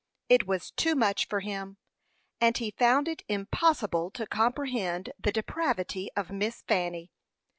[0.29, 1.77] It was too much for him,
[2.39, 7.11] and he found it impossible to comprehend the depravity of Miss Fanny.